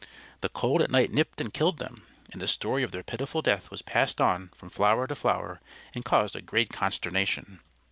[0.39, 3.69] The cold at night nipped and killed them; and the story of their pitiful death
[3.69, 5.61] was passed on from flower to flower,
[5.93, 7.59] and caused a great consternation.